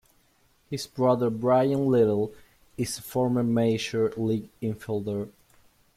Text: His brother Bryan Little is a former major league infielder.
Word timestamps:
His 0.67 0.87
brother 0.87 1.29
Bryan 1.29 1.85
Little 1.85 2.33
is 2.75 2.97
a 2.97 3.03
former 3.03 3.43
major 3.43 4.11
league 4.17 4.49
infielder. 4.59 5.29